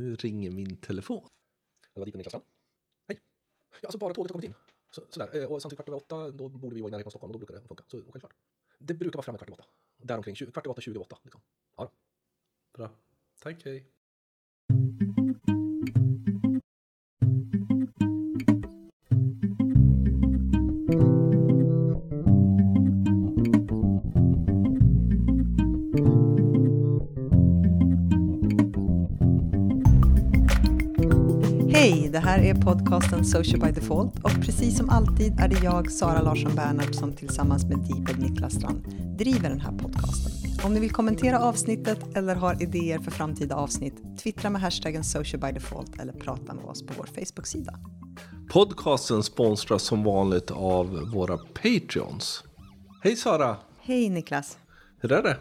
[0.00, 1.28] Nu ringer min telefon.
[1.94, 2.42] Det var dit Niklas
[3.08, 3.20] Hej.
[3.70, 4.54] Ja, alltså bara tåget har kommit in.
[4.90, 5.42] Så, sådär.
[5.42, 7.40] Eh, och samtidigt kvart över åtta, då borde vi vara i närheten av Stockholm och
[7.40, 7.84] då brukar det funka.
[7.86, 8.34] Så självklart.
[8.78, 9.64] Det brukar vara framme kvart över åtta.
[9.96, 11.18] Däromkring, 20, kvart över åtta, 20 över åtta.
[11.22, 11.40] Liksom.
[11.76, 11.90] Ja då.
[12.72, 12.90] Bra.
[13.40, 13.86] Tack, hej.
[31.80, 35.92] Hej, det här är podcasten Social by Default och precis som alltid är det jag,
[35.92, 38.84] Sara Larsson Bernhardt, som tillsammans med Deeped Niklas Strand
[39.18, 40.32] driver den här podcasten.
[40.64, 45.40] Om ni vill kommentera avsnittet eller har idéer för framtida avsnitt, twittra med hashtaggen Social
[45.40, 47.78] by Default eller prata med oss på vår Facebook-sida.
[48.52, 52.44] Podcasten sponsras som vanligt av våra Patreons.
[53.02, 53.56] Hej Sara!
[53.80, 54.58] Hej Niklas!
[54.98, 55.36] Hur är det?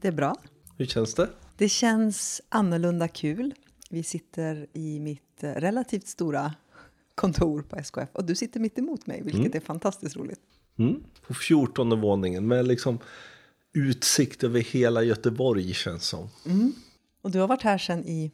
[0.00, 0.36] Det är bra.
[0.76, 1.28] Hur känns det?
[1.56, 3.54] Det känns annorlunda kul.
[3.92, 6.54] Vi sitter i mitt eh, relativt stora
[7.14, 9.52] kontor på SKF och du sitter mitt emot mig, vilket Mm.
[9.56, 10.40] är fantastiskt roligt.
[10.78, 11.02] Mm.
[11.26, 12.98] På 14 våningen med liksom
[13.72, 16.28] utsikt över hela Göteborg känns som.
[17.22, 18.32] Och du har varit här sedan i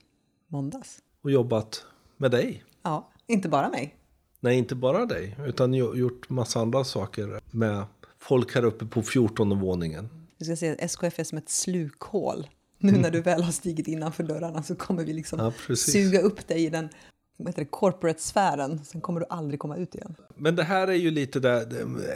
[0.48, 0.98] måndags.
[1.22, 1.84] Och jobbat
[2.16, 2.64] med dig.
[2.82, 3.94] Ja, inte bara mig.
[4.40, 7.84] Nej, inte bara dig, utan gjort massa andra saker med
[8.18, 10.08] folk här uppe på 14 våningen.
[10.38, 12.46] Du ska se, SKF är som ett slukhål.
[12.78, 16.48] Nu när du väl har stigit innanför dörrarna så kommer vi liksom Ja, suga upp
[16.48, 16.88] dig i den
[17.38, 18.84] vad heter det, corporate-sfären.
[18.84, 20.14] Sen kommer du aldrig komma ut igen.
[20.34, 21.66] Men det här är ju lite där,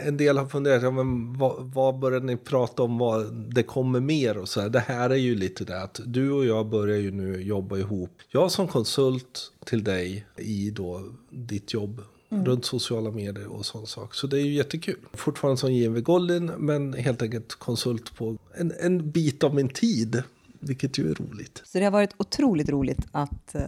[0.07, 3.99] en del har funderat, ja, men vad, vad börjar ni prata om, vad det kommer
[3.99, 4.69] mer och så här.
[4.69, 8.11] Det här är ju lite det att du och jag börjar ju nu jobba ihop.
[8.29, 14.15] Jag som konsult till dig i då ditt jobb runt sociala medier och sån sak.
[14.15, 14.97] Så det är ju jättekul.
[15.13, 20.23] Fortfarande som JMV Goldin, men helt enkelt konsult på en, en bit av min tid.
[20.61, 21.61] Vilket ju är roligt.
[21.65, 23.61] Så det har varit otroligt roligt att eh,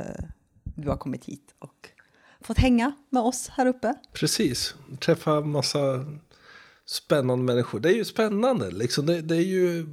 [0.63, 1.89] du har kommit hit och
[2.41, 3.93] fått hänga med oss här uppe.
[4.13, 6.05] Precis, träffa massa
[6.85, 7.79] spännande människor.
[7.79, 9.05] Det är ju spännande, liksom.
[9.05, 9.87] det, det är ju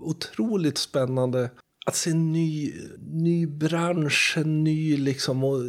[0.00, 1.50] otroligt spännande
[1.86, 5.62] att se en ny, ny bransch, en ny liksom, och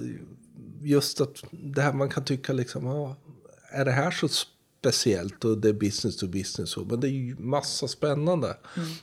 [0.81, 3.15] just att det här man kan tycka liksom, ja,
[3.71, 4.27] är det här så
[4.79, 8.57] speciellt och det är business to business, så, men det är ju massa spännande.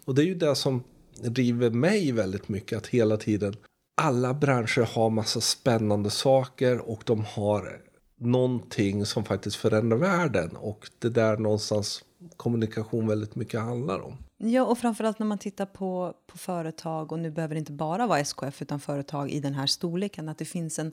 [0.05, 0.85] Och det är ju det som
[1.23, 3.57] driver mig väldigt mycket, att hela tiden
[4.03, 7.81] alla branscher har massa spännande saker och de har
[8.19, 12.05] någonting som faktiskt förändrar världen och det där någonstans
[12.37, 14.17] kommunikation väldigt mycket handlar om.
[14.39, 18.07] Ja, och framförallt när man tittar på, på företag, och nu behöver det inte bara
[18.07, 20.93] vara SKF utan företag i den här storleken, att det finns en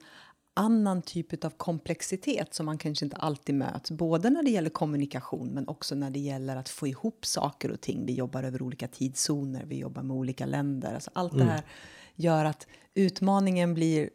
[0.53, 5.47] annan typ av komplexitet som man kanske inte alltid möts, både när det gäller kommunikation
[5.47, 8.05] men också när det gäller att få ihop saker och ting.
[8.05, 10.93] Vi jobbar över olika tidszoner, vi jobbar med olika länder.
[10.93, 11.61] Alltså allt det här
[12.15, 14.09] gör att utmaningen blir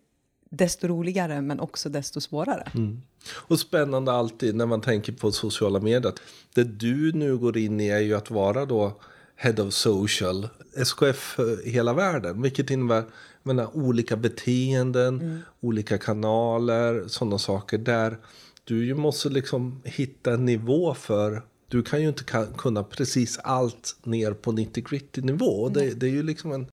[0.50, 2.70] desto roligare men också desto svårare.
[3.34, 6.08] Och spännande alltid när man tänker på sociala medier.
[6.08, 6.20] att
[6.54, 9.00] Det du nu går in i är ju att vara då
[9.36, 12.42] Head of Social, SKF för hela världen.
[12.42, 13.04] Vilket innebär
[13.48, 17.78] menar, olika beteenden, olika kanaler, sådana saker.
[17.78, 18.18] Där
[18.64, 22.24] du ju måste liksom hitta en nivå för du kan ju inte
[22.56, 25.68] kunna precis allt ner på 90 gritty nivå.
[25.68, 26.66] Det, det är ju liksom en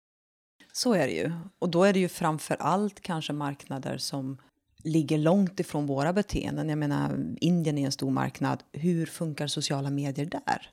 [0.73, 1.31] Så är det ju.
[1.59, 4.37] Och då är det ju framför allt kanske marknader som
[4.83, 6.69] ligger långt ifrån våra beteenden.
[6.69, 8.63] Jag menar, Indien är en stor marknad.
[8.71, 10.71] Hur funkar sociala medier där?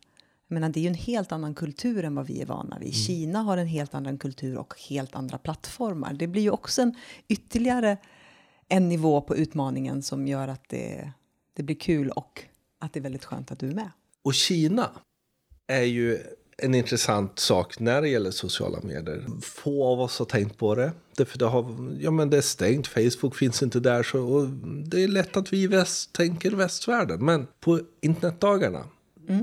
[0.53, 2.95] Menar, det är ju en helt annan kultur än vad vi är vana vid.
[2.95, 6.13] Kina har en helt annan kultur och helt andra plattformar.
[6.13, 6.95] Det blir ju också en
[7.29, 7.97] ytterligare
[8.69, 11.13] en nivå på utmaningen som gör att det,
[11.57, 12.45] det blir kul och
[12.81, 13.91] att det är väldigt skönt att du är med.
[14.25, 14.91] Och Kina
[15.67, 16.19] är ju
[16.59, 19.27] en intressant sak när det gäller sociala medier.
[19.43, 20.93] Få av oss har tänkt på det.
[21.17, 24.03] Därför det, har, ja, men det är stängt, Facebook finns inte där.
[24.03, 24.43] Så,
[24.87, 27.25] det är lätt att vi i väst tänker västvärlden.
[27.25, 28.87] Men på internetdagarna,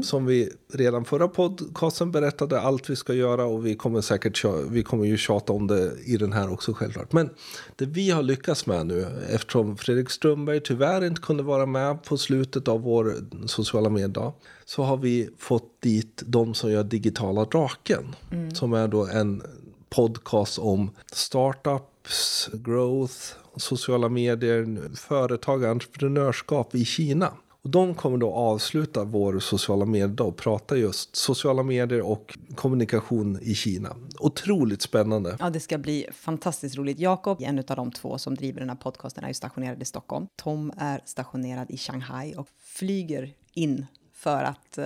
[0.04, 4.84] som vi redan förra podcasten berättade allt vi ska göra och vi kommer säkert vi
[4.84, 7.14] kommer ju tjata om det i den här också självklart.
[7.14, 7.30] Men
[7.76, 12.18] det vi har lyckats med nu, eftersom Fredrik Strömberg tyvärr inte kunde vara med på
[12.18, 13.16] slutet av vår
[13.48, 14.34] sociala mediedag,
[14.66, 18.16] så har vi fått dit de som gör Digitala Draken,
[18.54, 19.44] som är då en
[19.90, 23.16] podcast om startups, growth,
[23.56, 27.34] sociala medier, företag, entreprenörskap i Kina.
[27.62, 33.40] Och de kommer då avsluta vår sociala medier och prata just sociala medier och kommunikation
[33.42, 33.96] i Kina.
[34.20, 35.38] Otroligt spännande.
[35.40, 37.00] Ja, det ska bli fantastiskt roligt.
[37.00, 40.28] Jakob, en av de två som driver den här podcasten, är ju stationerad i Stockholm.
[40.36, 44.86] Tom är stationerad i Shanghai och flyger in för att uh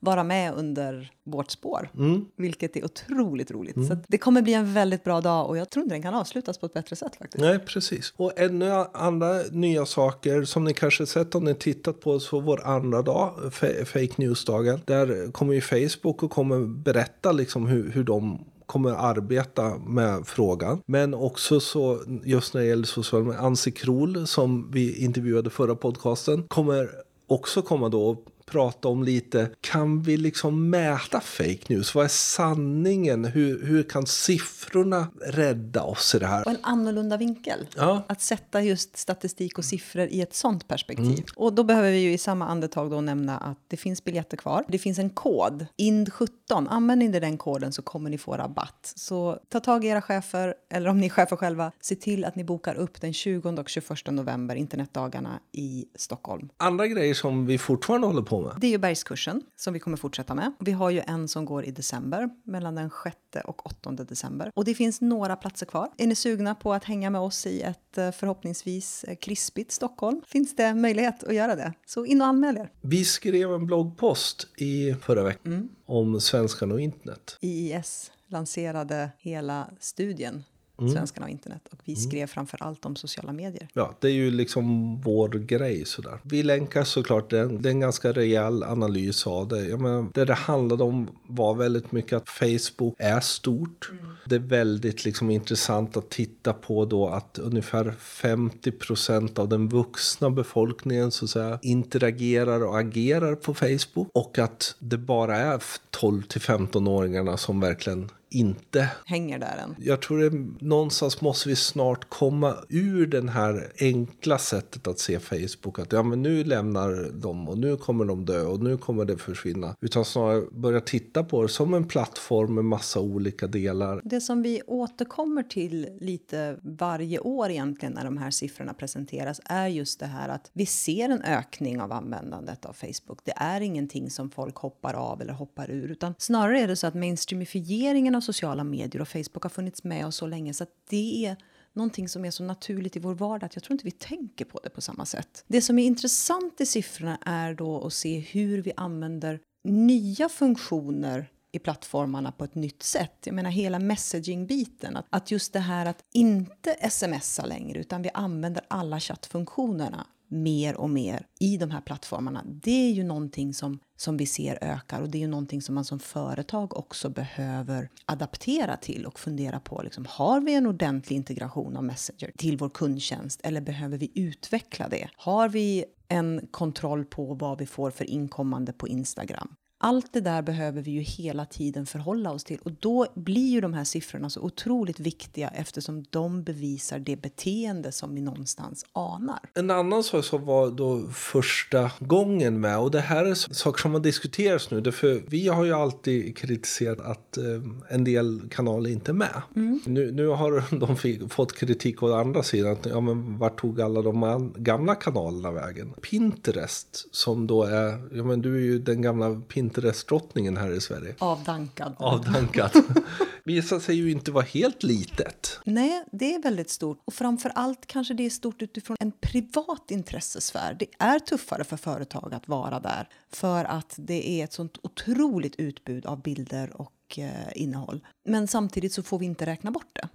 [0.00, 1.90] vara med under vårt spår.
[1.98, 2.24] Mm.
[2.36, 3.86] Vilket är otroligt roligt.
[3.86, 6.14] Så att det kommer bli en väldigt bra dag och jag tror inte den kan
[6.14, 7.42] avslutas på ett bättre sätt faktiskt.
[7.44, 8.12] Nej, precis.
[8.16, 12.60] Och ännu andra nya saker som ni kanske sett om ni tittat på så vår
[12.64, 14.80] andra dag, fa- Fake News-dagen.
[14.84, 20.82] Där kommer ju Facebook och kommer berätta liksom hur, hur de kommer arbeta med frågan.
[20.86, 25.74] Men också så just när det gäller sociala medier, Ansi Krohl som vi intervjuade förra
[25.74, 26.90] podcasten kommer
[27.26, 28.16] också komma då
[28.46, 31.94] prata om lite, kan vi liksom mäta fake news?
[31.94, 33.24] Vad är sanningen?
[33.24, 36.44] Hur, hur kan siffrorna rädda oss i det här?
[36.44, 37.66] Och en annorlunda vinkel.
[37.76, 38.04] Ja.
[38.08, 41.24] Att sätta just statistik och siffror i ett sånt perspektiv.
[41.36, 44.64] Och då behöver vi ju i samma andetag då nämna att det finns biljetter kvar.
[44.68, 46.66] Det finns en kod, IND17.
[46.68, 48.92] Använder ni den koden så kommer ni få rabatt.
[48.96, 52.36] Så ta tag i era chefer, eller om ni är chefer själva, se till att
[52.36, 56.48] ni bokar upp den 20 och 21 november, internetdagarna i Stockholm.
[56.56, 58.56] Andra grejer som vi fortfarande håller på med.
[58.58, 60.52] Det är ju bergskursen som vi kommer fortsätta med.
[60.60, 64.50] Vi har ju en som går i december, mellan den 6 och 8 december.
[64.54, 65.90] Och det finns några platser kvar.
[65.96, 70.22] Är ni sugna på att hänga med oss i ett eh, förhoppningsvis eh, krispigt Stockholm?
[70.26, 71.72] Finns det möjlighet att göra det?
[71.86, 72.70] Så in och anmäl er.
[72.80, 77.38] Vi skrev en bloggpost i förra veckan om svenskan och internet.
[77.40, 80.44] IIS lanserade hela studien
[80.78, 83.68] Svenskarna och internet och vi skrev framför allt om sociala medier.
[83.72, 86.20] Ja, det är ju liksom vår grej sådär.
[86.22, 87.30] Vi länkar såklart.
[87.30, 89.68] Det är en ganska rejäl analys av det.
[89.68, 93.90] Jag menar, det det handlade om var väldigt mycket att Facebook är stort.
[94.24, 99.68] Det är väldigt liksom intressant att titta på då att ungefär 50 procent av den
[99.68, 104.08] vuxna befolkningen så att säga interagerar och agerar på Facebook.
[104.12, 109.74] Och att det bara är 12 till 15-åringarna som verkligen inte Hänger där än.
[109.78, 115.18] jag tror det, någonstans måste vi snart komma ur den här enkla sättet att se
[115.20, 115.78] Facebook.
[115.78, 119.16] Att ja, men nu lämnar de och nu kommer de dö och nu kommer det
[119.16, 119.76] försvinna.
[119.80, 124.00] Utan snarare börja titta på det som en plattform med massa olika delar.
[124.04, 129.66] Det som vi återkommer till lite varje år egentligen när de här siffrorna presenteras är
[129.68, 133.20] just det här att vi ser en ökning av användandet av Facebook.
[133.24, 136.86] Det är ingenting som folk hoppar av eller hoppar ur utan snarare är det så
[136.86, 140.72] att mainstreamifieringen av sociala medier och Facebook har funnits med oss så länge så att
[140.88, 141.36] det är
[141.72, 144.60] någonting som är så naturligt i vår vardag att jag tror inte vi tänker på
[144.62, 145.44] det på samma sätt.
[145.46, 151.30] Det som är intressant i siffrorna är då att se hur vi använder nya funktioner
[151.52, 153.18] i plattformarna på ett nytt sätt.
[153.24, 154.96] Jag menar hela messaging-biten.
[154.96, 160.76] Att, att just det här att inte smsa längre utan vi använder alla chattfunktionerna mer
[160.76, 162.42] och mer i de här plattformarna.
[162.46, 165.74] Det är ju någonting som, som vi ser ökar och det är ju någonting som
[165.74, 169.82] man som företag också behöver adaptera till och fundera på.
[169.82, 174.88] Liksom, har vi en ordentlig integration av Messenger till vår kundtjänst eller behöver vi utveckla
[174.88, 175.08] det?
[175.16, 179.56] Har vi en kontroll på vad vi får för inkommande på Instagram?
[179.78, 183.60] Allt det där behöver vi ju hela tiden förhålla oss till och då blir ju
[183.60, 189.38] de här siffrorna så otroligt viktiga eftersom de bevisar det beteende som vi någonstans anar.
[189.54, 193.92] En annan sak som var då första gången med och det här är saker som
[193.92, 194.80] har diskuterats nu.
[194.80, 197.44] Därför vi har ju alltid kritiserat att eh,
[197.88, 199.42] en del kanaler inte är med.
[199.84, 202.72] Nu, nu har de fick, fått kritik å andra sidan.
[202.72, 205.92] Att, ja, men vart tog alla de gamla kanalerna vägen?
[206.10, 209.42] Pinterest som då är, ja men du är ju den gamla
[209.76, 211.14] Pinterest-drottningen här i Sverige.
[211.18, 211.94] Avdankad.
[211.98, 212.74] Avdankat.
[213.44, 215.60] Visar sig ju inte vara helt litet.
[215.64, 217.02] Nej, det är väldigt stort.
[217.04, 220.76] Och framför allt kanske det är stort utifrån en privat intressesfär.
[220.78, 225.56] Det är tuffare för företag att vara där för att det är ett sånt otroligt
[225.56, 228.06] utbud av bilder och eh, innehåll.
[228.24, 230.08] Men samtidigt så får vi inte räkna bort det.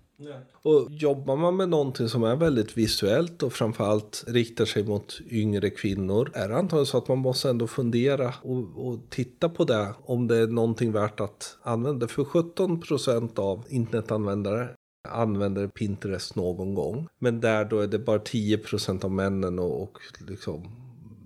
[0.62, 5.70] Och jobbar man med någonting som är väldigt visuellt och framförallt riktar sig mot yngre
[5.70, 9.94] kvinnor är det antagligen så att man måste ändå fundera och, och titta på det
[10.06, 12.08] om det är någonting värt att använda.
[12.08, 14.70] För 17 procent av internetanvändare
[15.10, 17.08] använder Pinterest någon gång.
[17.20, 19.98] Men där då är det bara 10 procent av männen och, och
[20.28, 20.72] liksom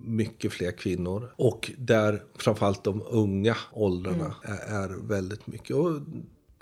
[0.04, 1.32] mycket fler kvinnor.
[1.36, 5.76] Och där framförallt de unga åldrarna är, är väldigt mycket.
[5.76, 6.00] Och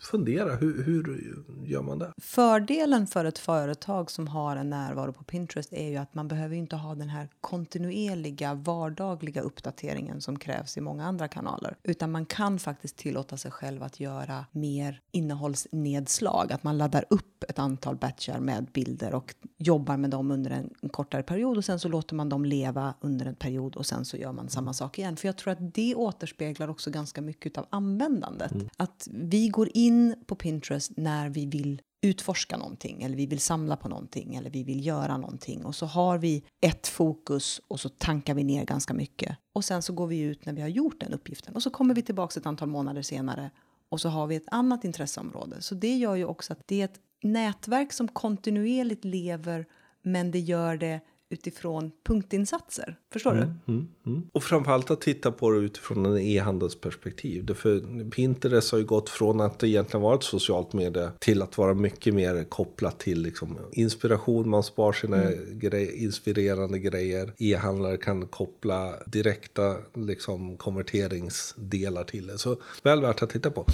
[0.06, 1.32] fundera, hur, hur
[1.64, 2.12] gör man det?
[2.22, 6.56] Fördelen för ett företag som har en närvaro på Pinterest är ju att man behöver
[6.56, 11.76] inte ha den här kontinuerliga vardagliga uppdateringen som krävs i många andra kanaler.
[11.82, 16.52] Utan man kan faktiskt tillåta sig själv att göra mer innehållsnedslag.
[16.52, 20.70] Att man laddar upp ett antal batchar med bilder och jobbar med dem under en,
[20.90, 24.16] kortare period och sen så låter man dem leva under en period och sen så
[24.16, 25.16] gör man samma sak igen.
[25.16, 28.52] För jag tror att det återspeglar också ganska mycket av användandet.
[28.76, 29.93] Att vi går in
[30.26, 34.64] på Pinterest när vi vill utforska någonting eller vi vill samla på någonting eller vi
[34.64, 35.64] vill göra någonting.
[35.64, 39.36] Och så har vi ett fokus och så tankar vi ner ganska mycket.
[39.52, 41.54] Och sen så går vi ut när vi har gjort den uppgiften.
[41.54, 43.50] Och så kommer vi tillbaka ett antal månader senare
[43.88, 45.62] och så har vi ett annat intresseområde.
[45.62, 49.66] Så det gör ju också att det är ett nätverk som kontinuerligt lever
[50.02, 51.00] men det gör det
[51.34, 52.96] utifrån punktinsatser.
[53.12, 53.72] Förstår mm, du?
[53.72, 54.22] Mm, mm.
[54.32, 57.54] Och framförallt att titta på det utifrån en e-handelsperspektiv.
[57.54, 61.58] För Pinterest har ju gått från att det egentligen var ett socialt medie till att
[61.58, 64.48] vara mycket mer kopplat till liksom, inspiration.
[64.50, 65.58] Man spar sina mm.
[65.58, 67.32] grej, inspirerande grejer.
[67.38, 72.38] E-handlare kan koppla direkta liksom, konverteringsdelar till det.
[72.38, 73.66] Så väl värt att titta på.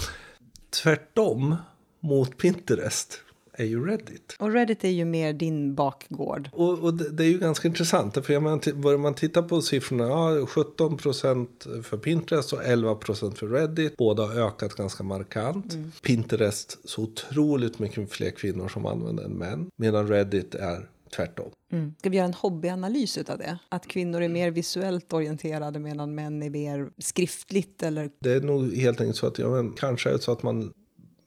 [0.70, 1.56] Tvärtom
[2.00, 3.20] mot Pinterest
[3.60, 4.36] är ju Reddit.
[4.38, 6.50] Och Reddit är ju mer din bakgård.
[6.52, 8.26] Och, och det, det, är ju ganska intressant.
[8.26, 13.96] För man, börjar man titta på siffrorna, ja, 17% för Pinterest och 11% för Reddit.
[13.96, 15.72] Båda har ökat ganska markant.
[15.72, 15.92] Mm.
[16.02, 19.70] Pinterest så otroligt mycket fler kvinnor som använder än män.
[19.76, 21.50] Medan Reddit är tvärtom.
[21.72, 21.94] Mm.
[21.98, 23.58] Ska vi göra en hobbyanalys av det?
[23.68, 27.82] Att kvinnor är mer visuellt orienterade medan män är mer skriftligt?
[27.82, 28.10] Eller?
[28.18, 30.72] Det är nog helt enkelt så att ja, men, kanske är det så att man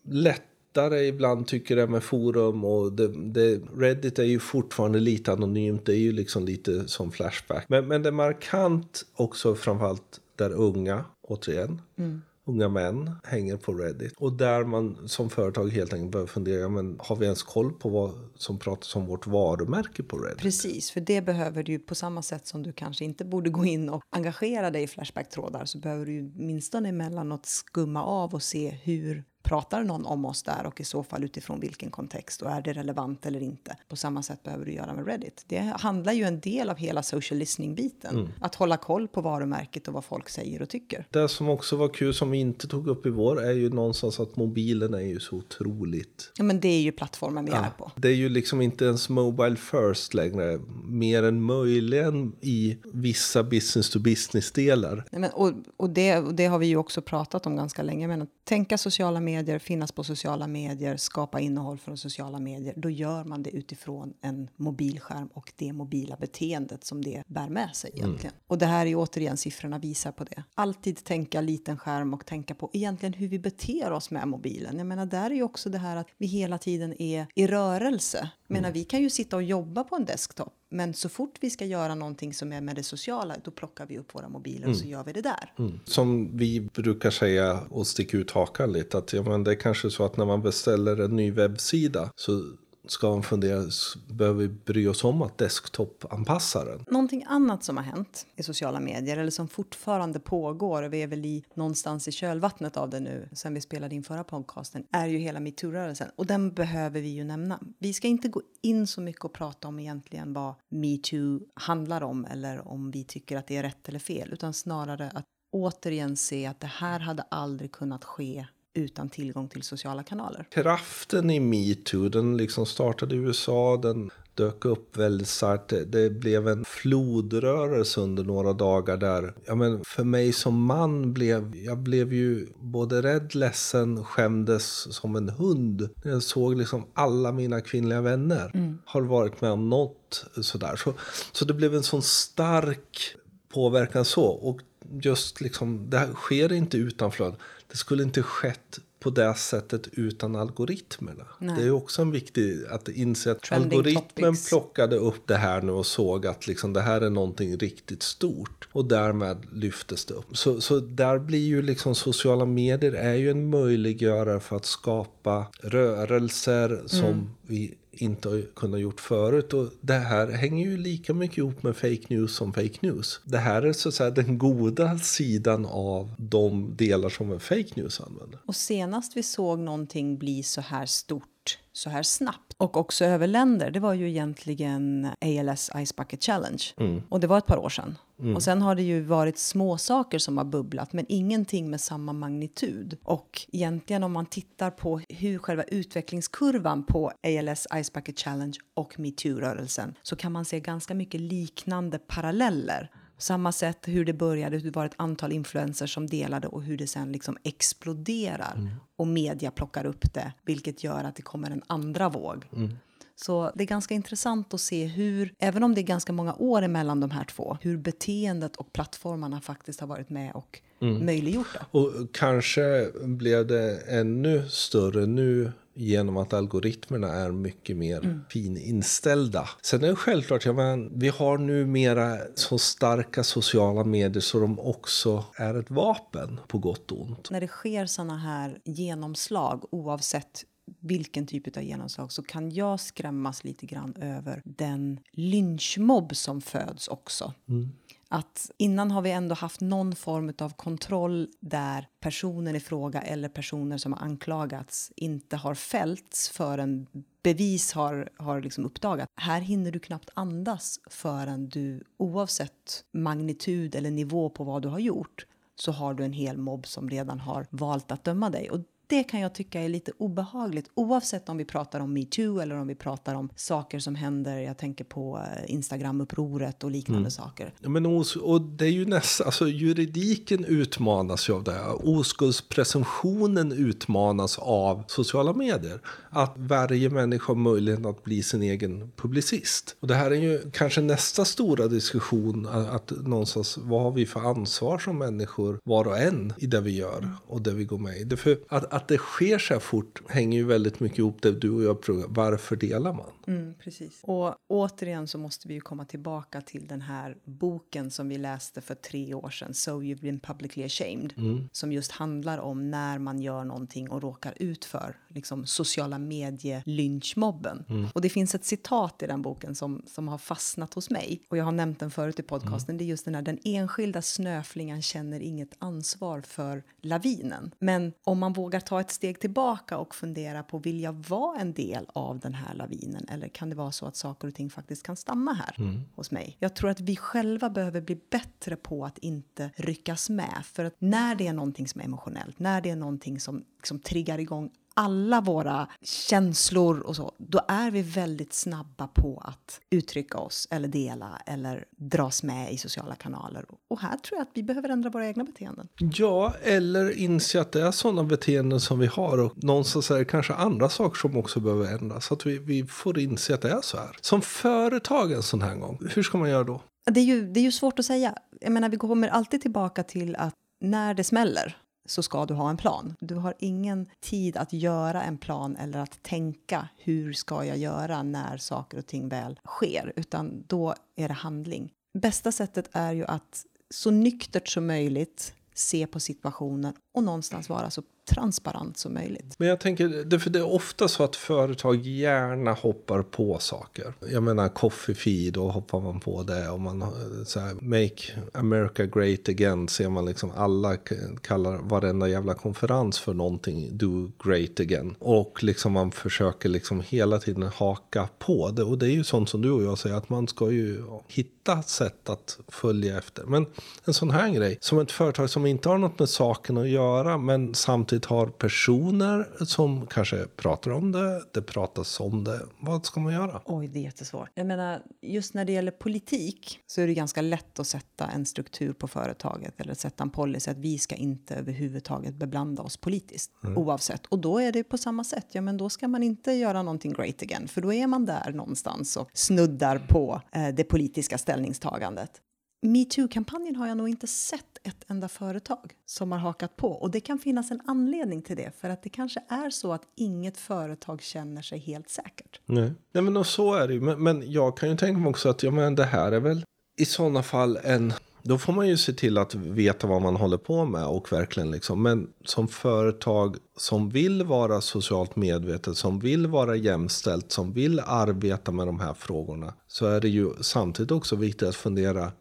[0.10, 0.42] lätt
[0.74, 5.86] lättare ibland tycker jag med forum och det, det, Reddit är ju fortfarande lite anonymt.
[5.86, 7.66] Det är ju liksom lite som Flashback.
[7.70, 11.82] Men, men det är markant också framförallt där unga, återigen.
[11.98, 14.14] Mm unga män hänger på Reddit.
[14.18, 17.90] Och där man som företag helt enkelt behöver fundera, men har vi ens koll på
[17.90, 20.40] vad som pratas om vårt varumärke på Reddit?
[20.42, 23.90] Precis, för det behöver du på samma sätt som du kanske inte borde gå in
[23.90, 29.24] och engagera dig i Flashback-trådar så behöver du åtminstone emellanåt skumma av och se hur
[29.44, 32.74] pratar någon om oss där och i så fall utifrån vilken kontext och är det
[32.74, 33.78] relevant eller inte.
[33.90, 35.46] På samma sätt behöver du göra med Reddit.
[35.48, 38.16] Det handlar ju en del av hela social listening-biten.
[38.16, 38.30] Mm.
[38.40, 41.08] Att hålla koll på varumärket och vad folk säger och tycker.
[41.10, 44.20] Det som också var kul som vi inte tog upp i vår är ju någonstans
[44.20, 46.32] att mobilen är ju så otroligt.
[46.36, 47.92] Ja men det är ju plattformen vi ja, är på.
[47.96, 50.60] Det är ju liksom inte ens mobile first längre.
[50.84, 55.06] Mer än möjligen i vissa business to business delar.
[55.12, 58.08] Ja, men, och och det, och det har vi ju också pratat om ganska länge.
[58.08, 62.74] Men att tänka sociala medier medier, finnas på sociala medier, skapa innehåll från sociala medier,
[62.78, 67.76] då gör man det utifrån en mobilskärm och det mobila beteendet som det bär med
[67.76, 68.04] sig mm.
[68.04, 68.34] egentligen.
[68.34, 68.44] Mm.
[68.48, 70.44] Och det här är återigen siffrorna visar på det.
[70.56, 74.78] Alltid tänka liten skärm och tänka på egentligen hur vi beter oss med mobilen.
[74.78, 78.30] Jag menar, där är ju också det här att vi hela tiden är i rörelse.
[78.48, 78.74] Jag menar, mm.
[78.74, 81.96] vi kan ju sitta och jobba på en desktop men så fort vi ska göra
[81.96, 84.92] någonting som är med det sociala, då plockar vi upp våra mobiler och så mm.
[84.92, 85.54] gör vi det där.
[85.60, 85.80] Mm.
[85.86, 89.92] Som vi brukar säga och sticka ut hakan lite, att ja, men det är kanske
[89.92, 92.54] så att när man beställer en ny webbsida så
[92.88, 93.64] ska man fundera,
[94.10, 96.86] behöver vi bry oss om att desktop-anpassa den?
[96.88, 101.08] Någonting annat som har hänt i sociala medier, eller som fortfarande pågår, och vi är
[101.08, 105.08] väl i, någonstans i kölvattnet av det nu, sen vi spelade in förra podcasten, är
[105.08, 106.10] ju hela metoo-rörelsen.
[106.16, 107.60] Och den behöver vi ju nämna.
[107.80, 112.26] Vi ska inte gå in så mycket och prata om egentligen vad metoo handlar om,
[112.26, 116.46] eller om vi tycker att det är rätt eller fel, utan snarare att återigen se
[116.46, 120.46] att det här hade aldrig kunnat ske utan tillgång till sociala kanaler.
[120.52, 125.74] Kraften i metoo, den liksom startade i USA, den dök upp väldigt starkt.
[125.88, 129.34] Det blev en flodrörelse under några dagar där.
[129.46, 135.16] Ja, men för mig som man blev jag blev ju både rädd, ledsen, skämdes som
[135.16, 135.90] en hund.
[136.04, 138.78] Jag såg liksom alla mina kvinnliga vänner mm.
[138.86, 140.76] har varit med om något sådär.
[140.76, 140.94] Så,
[141.32, 143.16] så det blev en sån stark
[143.54, 144.26] påverkan så.
[144.26, 144.60] Och
[145.02, 147.36] just liksom, det här sker inte utan flöd.
[147.74, 151.26] Det skulle inte skett på det sättet utan algoritmerna.
[151.40, 151.56] Nej.
[151.58, 154.50] Det är också en viktig att inse att Trending algoritmen topics.
[154.50, 158.68] plockade upp det här nu och såg att liksom det här är någonting riktigt stort
[158.72, 160.38] och därmed lyftes det upp.
[160.38, 165.46] Så, så där blir ju liksom sociala medier är ju en möjliggörare för att skapa
[165.62, 167.30] rörelser som mm.
[167.42, 169.54] vi inte har kunnat gjort förut.
[169.54, 173.22] Och det här hänger ju lika mycket ihop med fake news som fake news.
[173.24, 177.70] Det här är så att säga den goda sidan av de delar som en fake
[177.76, 178.40] news använder.
[178.46, 181.33] Och senast vi såg någonting bli så här stort
[181.74, 186.64] så här snabbt och också över länder, det var ju egentligen ALS Ice Bucket Challenge.
[186.78, 187.02] Mm.
[187.10, 187.98] Och det var ett par år sedan.
[188.20, 188.36] Mm.
[188.36, 192.14] Och sen har det ju varit små saker som har bubblat, men ingenting med samma
[192.14, 192.98] magnitud.
[193.04, 199.00] Och egentligen om man tittar på hur själva utvecklingskurvan på ALS Ice Bucket Challenge och
[199.00, 204.64] metoo-rörelsen så kan man se ganska mycket liknande paralleller samma sätt hur det började, hur
[204.64, 208.54] det var ett antal influencers som delade och hur det sen liksom exploderar.
[208.56, 208.70] Mm.
[208.96, 212.46] Och media plockar upp det, vilket gör att det kommer en andra våg.
[212.56, 212.78] Mm.
[213.16, 216.62] Så det är ganska intressant att se hur, även om det är ganska många år
[216.62, 221.06] emellan de här två, hur beteendet och plattformarna faktiskt har varit med och mm.
[221.06, 221.80] möjliggjort det.
[221.80, 228.22] Och kanske blev det ännu större nu genom att algoritmerna är mycket mer mm.
[228.30, 229.50] fininställda.
[229.62, 234.60] Sen är det självklart, jag menar, vi har numera så starka sociala medier så de
[234.60, 237.30] också är ett vapen på gott och ont.
[237.32, 240.44] När det sker såna här genomslag, oavsett
[240.84, 246.88] vilken typ av genomslag så kan jag skrämmas lite grann över den lynchmobb som föds
[246.88, 247.34] också.
[247.50, 247.72] Mm.
[248.08, 253.30] Att innan har vi ändå haft någon form av kontroll där personen i fråga eller
[253.30, 256.88] personer som har anklagats inte har fällts förrän
[257.24, 259.12] bevis har, har liksom uppdagats.
[259.16, 264.80] Här hinner du knappt andas förrän du oavsett magnitud eller nivå på vad du har
[264.80, 265.26] gjort
[265.56, 268.50] så har du en hel mobb som redan har valt att döma dig.
[268.50, 272.56] Och det kan jag tycka är lite obehagligt oavsett om vi pratar om metoo eller
[272.56, 274.38] om vi pratar om saker som händer.
[274.40, 277.12] Jag tänker på eh, Instagram-upproret och liknande mm.
[277.12, 277.54] saker.
[277.60, 281.62] Men os och det är ju nästan, alltså juridiken utmanas ju av det.
[281.84, 285.82] Oskuldspresumtionen utmanas av sociala medier.
[286.10, 289.76] Att varje människa har möjlighet att bli sin egen publicist.
[289.80, 292.48] Och det här är ju kanske nästa stora diskussion.
[292.48, 296.72] Att någonstans, vad har vi för ansvar som människor, var och en, i det vi
[296.76, 298.18] gör och det vi går med i.
[298.18, 301.50] För att, att det sker så här fort hänger ju väldigt mycket ihop det du
[301.50, 302.06] och jag frågar.
[302.08, 303.12] Varför delar man?
[303.28, 304.00] Mm, precis.
[304.04, 308.62] Och återigen så måste vi ju komma tillbaka till den här boken som vi läste
[308.62, 311.50] för tre år sedan, So you've been publicly ashamed, mm.
[311.52, 317.66] som just handlar om när man gör någonting och råkar ut för liksom, sociala medie-lynchmobben.
[317.70, 317.88] Mm.
[317.94, 321.38] Och det finns ett citat i den boken som, som har fastnat hos mig, och
[321.38, 322.78] jag har nämnt den förut i podcasten, mm.
[322.78, 327.52] det är just den här, den enskilda snöflingan känner inget ansvar för lavinen.
[327.60, 331.54] Men om man vågar ta ett steg tillbaka och fundera på, vill jag vara en
[331.54, 333.08] del av den här lavinen?
[333.10, 335.82] Eller kan det vara så att saker och ting faktiskt kan stanna här mm.
[335.96, 336.38] hos mig?
[336.40, 340.44] Jag tror att vi själva behöver bli bättre på att inte ryckas med.
[340.44, 343.80] För att när det är någonting som är emotionellt, när det är någonting som, som
[343.80, 350.18] triggar igång alla våra känslor och så, då är vi väldigt snabba på att uttrycka
[350.18, 353.46] oss eller dela eller dras med i sociala kanaler.
[353.70, 355.68] Och här tror jag att vi behöver ändra våra egna beteenden.
[355.78, 360.06] Ja, eller inse att det är sådana beteenden som vi har och någonstans är det
[360.06, 362.06] kanske andra saker som också behöver ändras.
[362.06, 363.98] Så att vi, vi får inse att det är så här.
[364.02, 366.62] Som företag en sån här gång, hur ska man göra då?
[366.86, 368.16] Det är ju, det är ju svårt att säga.
[368.42, 372.50] Jag menar, vi kommer alltid tillbaka till att när det smäller så ska du ha
[372.50, 372.96] en plan.
[373.00, 378.04] Du har ingen tid att göra en plan eller att tänka hur ska jag göra
[378.04, 381.74] när saker och ting väl sker, utan då är det handling.
[381.94, 387.70] Bästa sättet är ju att så nyktert som möjligt se på situationen och någonstans vara
[387.70, 389.36] så transparent som möjligt.
[389.38, 393.94] Men jag tänker, det, för det är ofta så att företag gärna hoppar på saker.
[394.12, 396.50] Jag menar coffee feed, då hoppar man på det.
[396.50, 396.90] Och man eh,
[397.26, 400.78] så här, make America great again ser man liksom alla
[401.22, 404.96] kallar varenda jävla konferens för någonting do great again.
[405.00, 408.64] Och liksom man försöker liksom hela tiden haka på det.
[408.64, 411.62] Och det är ju sånt som du och jag säger att man ska ju hitta
[411.62, 413.24] sätt att följa efter.
[413.24, 413.46] Men
[413.86, 417.18] en sån här grej, som ett företag som inte har något med saken att göra
[417.18, 422.40] men samtidigt samtidigt har personer som kanske pratar om det, det pratas om det.
[422.60, 423.42] Vad ska man göra?
[423.46, 424.30] Oj, det är jättesvårt.
[424.36, 428.26] Jag menar, just när det gäller politik så är det ganska lätt att sätta en
[428.26, 433.32] struktur på företaget eller sätta en policy att vi ska inte överhuvudtaget beblanda oss politiskt
[433.44, 433.58] mm.
[433.58, 434.06] oavsett.
[434.06, 435.28] Och då är det på samma sätt.
[435.32, 438.32] Ja, men då ska man inte göra någonting great again, för då är man där
[438.32, 442.22] någonstans och snuddar på eh, det politiska ställningstagandet
[442.64, 446.72] metoo-kampanjen har jag nog inte sett ett enda företag som har hakat på.
[446.72, 449.82] Och det kan finnas en anledning till det, för att det kanske är så att
[449.96, 452.40] inget företag känner sig helt säkert.
[452.46, 453.82] Nej, Nej men och så är det ju.
[453.82, 456.46] Men, men jag kan ju tänka mig också att ja, men det här är väl
[456.78, 457.94] i sådana fall en...
[458.26, 461.52] Då får man ju se till att veta vad man håller på med och verkligen
[461.52, 461.84] liksom.
[461.84, 468.52] Men som företag som vill vara socialt medvetet, som vill vara jämställt, som vill arbeta
[468.52, 469.54] med de här frågorna.
[469.68, 472.12] Så är det ju samtidigt också viktigt att fundera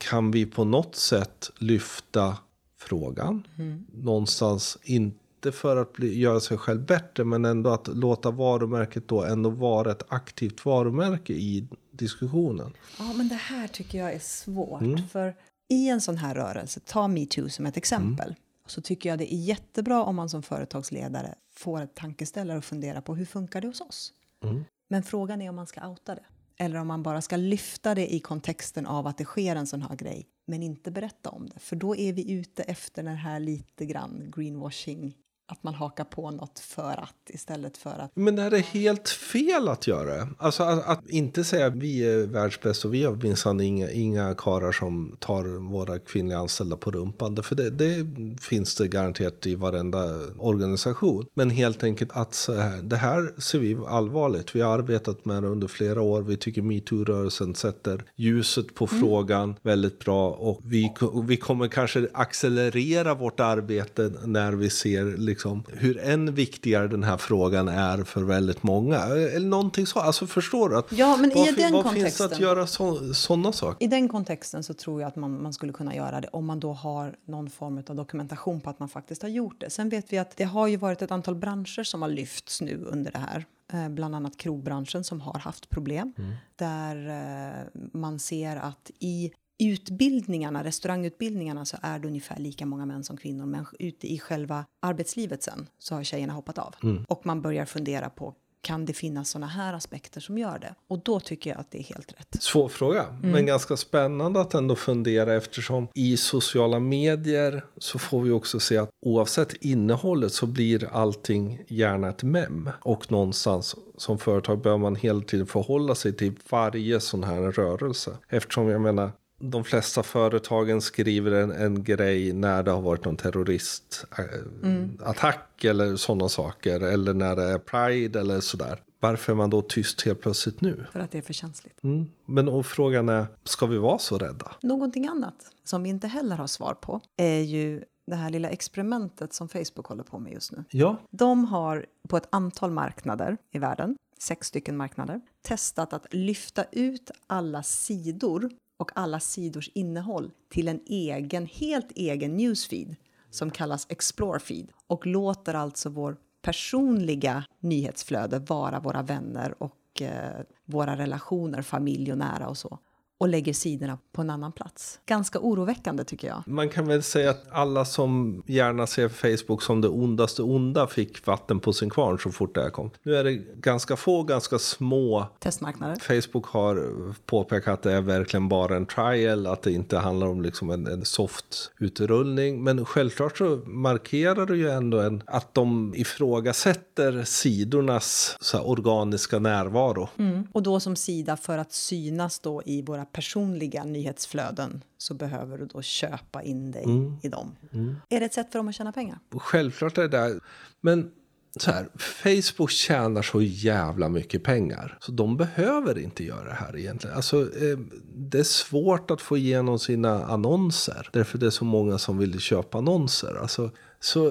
[0.00, 2.38] kan vi på något sätt lyfta
[2.78, 3.46] frågan?
[3.58, 3.86] Mm.
[3.92, 9.24] Någonstans, inte för att bli, göra sig själv bättre, men ändå att låta varumärket då
[9.24, 12.72] ändå vara ett aktivt varumärke i diskussionen.
[12.98, 14.80] Ja, men det här tycker jag är svårt.
[14.80, 15.08] Mm.
[15.08, 15.34] För
[15.68, 18.38] i en sån här rörelse, ta metoo som ett exempel, mm.
[18.66, 23.02] så tycker jag det är jättebra om man som företagsledare får ett tankeställare och fundera
[23.02, 24.12] på hur funkar det hos oss?
[24.44, 24.64] Mm.
[24.88, 26.24] Men frågan är om man ska outa det
[26.60, 29.82] eller om man bara ska lyfta det i kontexten av att det sker en sån
[29.82, 31.58] här grej men inte berätta om det.
[31.58, 35.14] För då är vi ute efter den här lite grann greenwashing
[35.52, 38.10] att man hakar på något för att istället för att...
[38.14, 40.28] Men är det helt fel att göra det?
[40.38, 44.34] Alltså att, att inte säga att vi är världsbäst och vi har minsann inga, inga
[44.34, 47.42] karar som tar våra kvinnliga anställda på rumpan.
[47.42, 48.06] För det, det
[48.40, 49.98] finns det garanterat i varenda
[50.38, 51.26] organisation.
[51.34, 54.54] Men helt enkelt att så här, det här ser vi allvarligt.
[54.54, 56.22] Vi har arbetat med det under flera år.
[56.22, 59.00] Vi tycker metoo-rörelsen sätter ljuset på mm.
[59.00, 60.30] frågan väldigt bra.
[60.30, 66.88] Och vi, vi kommer kanske accelerera vårt arbete när vi ser liksom, hur än viktigare
[66.88, 68.96] den här frågan är för väldigt många.
[68.96, 70.00] Eller någonting så.
[70.00, 70.78] Alltså förstår du?
[70.78, 72.66] Att, ja, men vad, i den vad kontexten, finns det att göra
[73.14, 73.84] sådana saker?
[73.84, 76.60] I den kontexten så tror jag att man, man skulle kunna göra det om man
[76.60, 79.70] då har någon form av dokumentation på att man faktiskt har gjort det.
[79.70, 82.84] Sen vet vi att det har ju varit ett antal branscher som har lyfts nu
[82.84, 83.44] under det här.
[83.72, 86.12] Eh, bland annat krogbranschen som har haft problem.
[86.18, 86.32] Mm.
[86.56, 93.04] Där eh, man ser att i utbildningarna, restaurangutbildningarna så är det ungefär lika många män
[93.04, 96.74] som kvinnor men ute i själva arbetslivet sen så har tjejerna hoppat av.
[96.82, 97.04] Mm.
[97.08, 100.74] Och man börjar fundera på kan det finnas såna här aspekter som gör det?
[100.88, 102.42] Och då tycker jag att det är helt rätt.
[102.42, 103.30] Svår fråga, mm.
[103.30, 108.78] men ganska spännande att ändå fundera eftersom i sociala medier så får vi också se
[108.78, 112.70] att oavsett innehållet så blir allting gärna ett mem.
[112.80, 118.10] Och någonstans som företag bör man hela tiden förhålla sig till varje sån här rörelse.
[118.28, 123.16] Eftersom jag menar, de flesta företagen skriver en, en grej när det har varit någon
[123.16, 125.70] terroristattack mm.
[125.70, 126.80] eller sådana saker.
[126.80, 128.82] Eller när det är Pride eller sådär.
[129.00, 130.86] Varför är man då tyst helt plötsligt nu?
[130.92, 131.84] För att det är för känsligt.
[131.84, 132.06] Mm.
[132.26, 134.52] Men och frågan är, ska vi vara så rädda?
[134.62, 139.32] Någonting annat som vi inte heller har svar på är ju det här lilla experimentet
[139.32, 140.64] som Facebook håller på med just nu.
[140.70, 140.96] Ja.
[141.10, 147.10] De har på ett antal marknader i världen, sex stycken marknader, testat att lyfta ut
[147.26, 148.50] alla sidor
[148.80, 152.96] och alla sidors innehåll till en egen, helt egen newsfeed
[153.30, 160.40] som kallas Explore Feed och låter alltså vår personliga nyhetsflöde vara våra vänner och eh,
[160.64, 162.78] våra relationer, familj och nära och så
[163.20, 165.00] och lägger sidorna på en annan plats.
[165.06, 166.42] Ganska oroväckande tycker jag.
[166.46, 171.26] Man kan väl säga att alla som gärna ser Facebook som det ondaste onda fick
[171.26, 172.90] vatten på sin kvarn så fort det här kom.
[173.02, 175.96] Nu är det ganska få, ganska små testmarknader.
[175.96, 176.92] Facebook har
[177.26, 180.86] påpekat att det är verkligen bara en trial, att det inte handlar om liksom en,
[180.86, 182.64] en soft utrullning.
[182.64, 190.08] Men självklart så markerar det ju ändå en, att de ifrågasätter sidornas så organiska närvaro.
[190.18, 190.46] Mm.
[190.52, 195.66] Och då som sida för att synas då i våra personliga nyhetsflöden så behöver du
[195.66, 197.16] då köpa in dig mm.
[197.22, 197.56] i dem.
[197.72, 197.96] Mm.
[198.08, 199.18] Är det ett sätt för dem att tjäna pengar?
[199.30, 200.40] Självklart är det där.
[200.80, 201.10] Men
[201.56, 204.98] så här, Facebook tjänar så jävla mycket pengar.
[205.00, 207.16] Så de behöver inte göra det här egentligen.
[207.16, 207.78] Alltså, eh,
[208.14, 211.08] det är svårt att få igenom sina annonser.
[211.12, 213.38] Därför det är så många som vill köpa annonser.
[213.42, 213.70] Alltså,
[214.00, 214.26] så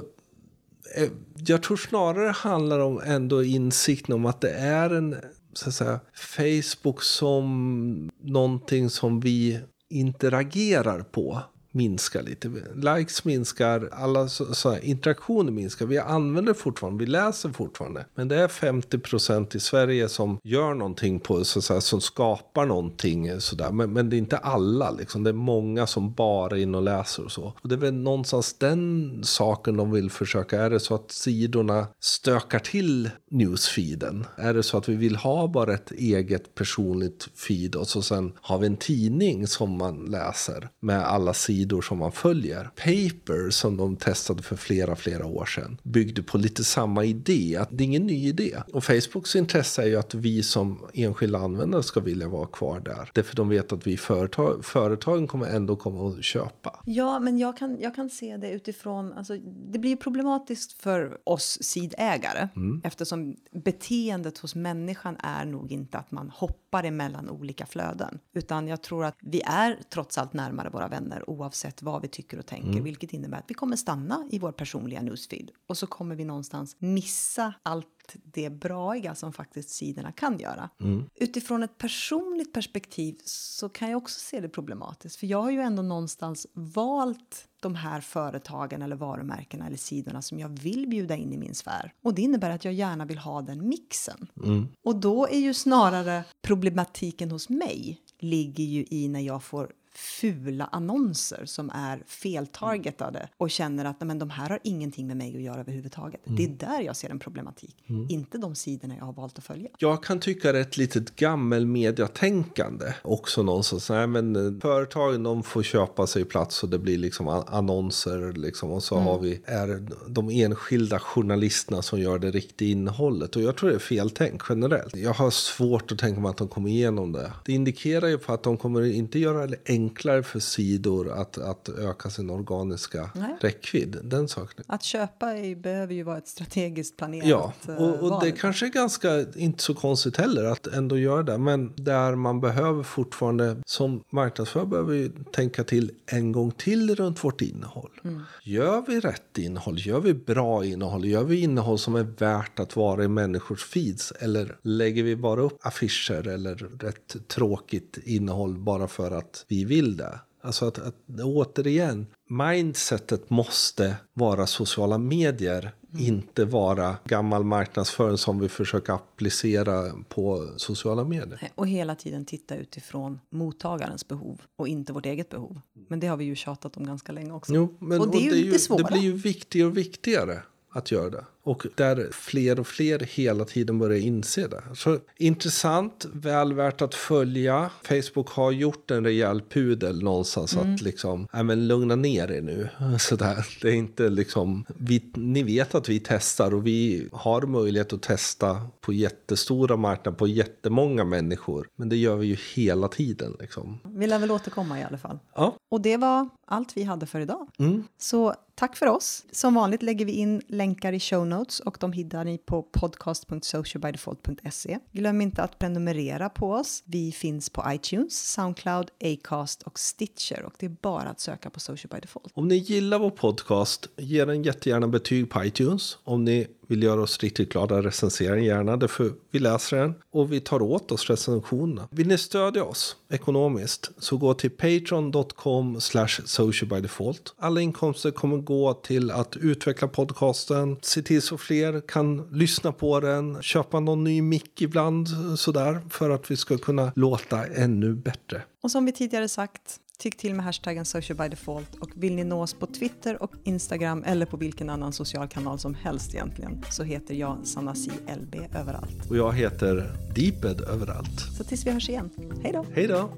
[0.96, 5.16] eh, jag tror snarare handlar om ändå insikten om att det är en
[5.60, 11.42] så att säga, Facebook som någonting som vi interagerar på
[11.72, 12.52] minskar lite.
[12.76, 15.86] Likes minskar, alla så, så här, interaktioner minskar.
[15.86, 18.06] Vi använder fortfarande, vi läser fortfarande.
[18.16, 22.66] Men det är 50% i Sverige som gör någonting på, så, så här, som skapar
[22.66, 23.28] någonting.
[23.28, 23.72] Eh, så där.
[23.72, 25.24] Men, men, det är inte alla, liksom.
[25.24, 27.54] det är många som bara är inne och läser och så.
[27.62, 30.62] Och det är väl någonstans den saken de vill försöka.
[30.62, 34.26] Är det så att sidorna stökar till newsfeeden?
[34.36, 38.34] Är det så att vi vill ha bara ett eget personligt feed och så sen
[38.42, 42.64] har vi en tidning som man läser med alla sidor sidor som man följer.
[42.64, 47.58] Paper som de testade för flera, flera år sedan byggde på lite samma idé.
[47.60, 48.58] Att det är ingen ny idé.
[48.74, 53.12] Och Facebooks intresse är ju att vi som enskilda användare ska vilja vara kvar där.
[53.14, 56.80] Därför de vet att vi företag, företagen kommer ändå komma att köpa.
[56.86, 59.38] Ja, men jag kan, jag kan se det utifrån, alltså,
[59.72, 62.82] det blir problematiskt för oss sidägare mm.
[62.84, 68.84] eftersom beteendet hos människan är nog inte att man hoppar emellan olika flöden, utan jag
[68.84, 72.46] tror att vi är trots allt närmare våra vänner oavsett oavsett vad vi tycker och
[72.46, 72.84] tänker, mm.
[72.84, 76.76] vilket innebär att vi kommer stanna i vår personliga newsfeed och så kommer vi någonstans
[76.80, 77.88] missa allt
[78.24, 80.70] det braiga som faktiskt sidorna kan göra.
[80.80, 81.04] Mm.
[81.16, 85.60] Utifrån ett personligt perspektiv så kan jag också se det problematiskt, för jag har ju
[85.60, 91.34] ändå någonstans valt de här företagen eller varumärkena eller sidorna som jag vill bjuda in
[91.34, 91.94] i min sfär.
[92.04, 94.28] Och det innebär att jag gärna vill ha den mixen.
[94.44, 94.68] Mm.
[94.84, 100.66] Och då är ju snarare problematiken hos mig ligger ju i när jag får fula
[100.72, 105.42] annonser som är feltargetade och känner att men de här har ingenting med mig att
[105.42, 106.22] göra överhuvudtaget.
[106.24, 107.76] Det är där jag ser en problematik,
[108.10, 109.70] inte de sidorna jag har valt att följa.
[109.78, 113.90] Jag kan tycka det är ett litet gammelmediatänkande också någonstans.
[113.90, 118.72] Nej, men eh, företagen de får köpa sig plats och det blir liksom annonser liksom.
[118.72, 123.36] Och så har vi är de enskilda journalisterna som gör det riktiga innehållet.
[123.36, 124.96] Och jag tror det är feltänk generellt.
[124.96, 127.34] Jag har svårt att tänka mig att de kommer igenom det.
[127.46, 131.70] Det indikerar ju på att de kommer inte göra det enklare för sidor att, att
[131.70, 133.38] öka sin organiska Nej.
[133.42, 133.98] räckvidd.
[134.04, 134.64] Den saken.
[134.68, 138.66] Att köpa är, behöver ju vara ett strategiskt planerat Ja, eh, och, och det kanske
[138.66, 141.38] är ganska inte så konstigt heller att ändå göra det.
[141.38, 147.24] Men där man behöver fortfarande som marknadsförare behöver vi tänka till en gång till runt
[147.24, 147.92] vårt innehåll.
[148.04, 148.22] Mm.
[148.44, 149.80] Gör vi rätt innehåll?
[149.80, 151.06] Gör vi bra innehåll?
[151.06, 154.12] Gör vi innehåll som är värt att vara i människors feeds?
[154.20, 159.98] Eller lägger vi bara upp affischer eller rätt tråkigt innehåll bara för att vi vill
[159.98, 160.20] det?
[160.42, 168.50] Alltså att, att återigen, mindsetet måste vara sociala medier, inte vara gammal marknadsföring som vi
[168.50, 171.52] försöker applicera på sociala medier.
[171.56, 175.62] Och hela tiden titta utifrån mottagarens behov och inte vårt eget behov.
[175.90, 177.54] Men det har vi ju tjatat om ganska länge också.
[177.54, 178.88] Jo, men, och det är ju det det svåra.
[178.88, 181.26] blir ju viktigare och viktigare att göra det.
[181.50, 184.64] Och där fler och fler hela tiden börjar inse det.
[184.76, 187.70] Så intressant, väl värt att följa.
[187.84, 190.74] Facebook har gjort en rejäl pudel någonstans Mm.
[190.74, 192.70] att liksom, nej men lugna ner er nu.
[193.00, 193.46] Sådär.
[193.62, 198.02] Det är inte liksom, vi, ni vet att vi testar och vi har möjlighet att
[198.02, 201.68] testa på jättestora marknader på jättemånga människor.
[201.76, 203.80] Men det gör vi ju hela tiden liksom.
[203.84, 205.20] Vi lär väl återkomma i alla fall.
[205.36, 207.48] Ja, Och det var allt vi hade för idag.
[207.60, 207.84] mm.
[207.98, 209.26] Så tack för oss.
[209.32, 214.80] Som vanligt lägger vi in länkar i show notes och de hittar ni på podcast.socialbydefault.se.
[214.92, 216.84] Glöm inte att prenumerera på oss.
[216.86, 221.60] Vi finns på iTunes, Soundcloud, Acast och Stitcher och det är bara att söka på
[221.60, 222.32] Social by Default.
[222.34, 225.98] Om ni gillar vår podcast, ge den jättegärna betyg på iTunes.
[226.04, 228.78] Om ni vill göra oss riktigt glada, recensera den gärna.
[228.78, 231.88] Därför vi läser den och vi tar åt oss recensionerna.
[231.92, 237.34] Vill ni stödja oss ekonomiskt så gå till patreon.com slash socialbydefault.
[237.38, 243.00] Alla inkomster kommer gå till att utveckla podcasten, se till så fler kan lyssna på
[243.00, 248.42] den, köpa någon ny mick ibland sådär för att vi ska kunna låta ännu bättre.
[248.64, 252.24] Och som vi tidigare sagt, tyck till med hashtaggen social by default och vill ni
[252.24, 256.66] nå oss på Twitter och Instagram eller på vilken annan social kanal som helst egentligen
[256.70, 259.10] så heter jag Sanasi LB överallt.
[259.10, 261.20] Och jag heter Deeped överallt.
[261.38, 262.10] Så tills vi hörs igen,
[262.44, 262.66] hej då!
[262.74, 263.10] Hej då!